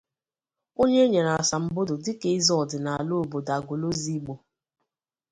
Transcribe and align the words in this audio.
onye 0.81 0.99
e 1.05 1.09
nyere 1.11 1.31
asambodo 1.41 1.93
dịka 2.03 2.27
eze 2.35 2.53
ọdịnala 2.61 3.13
obodo 3.21 3.51
Agụlụzigbo. 3.57 4.33